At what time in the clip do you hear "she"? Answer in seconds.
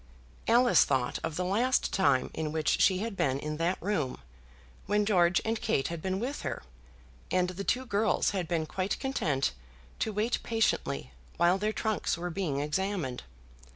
2.81-2.97